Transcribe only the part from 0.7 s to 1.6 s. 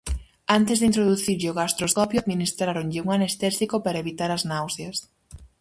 de introducirlle o